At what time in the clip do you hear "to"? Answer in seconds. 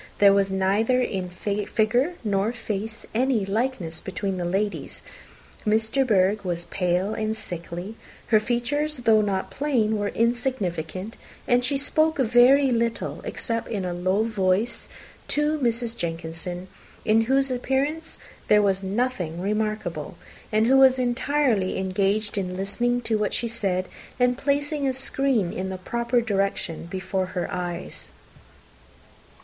15.27-15.59, 23.01-23.19